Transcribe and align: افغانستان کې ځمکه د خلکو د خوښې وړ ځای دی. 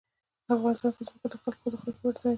افغانستان 0.55 0.91
کې 0.95 1.03
ځمکه 1.07 1.27
د 1.31 1.35
خلکو 1.43 1.65
د 1.71 1.75
خوښې 1.81 2.01
وړ 2.03 2.15
ځای 2.21 2.27
دی. 2.29 2.29